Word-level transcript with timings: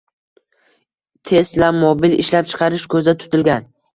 «teslamobil» 1.31 2.17
ishlab 2.23 2.49
chiqarish 2.53 2.89
ko‘zda 2.95 3.17
tutilgan. 3.25 3.71